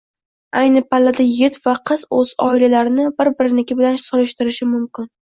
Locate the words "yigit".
1.25-1.57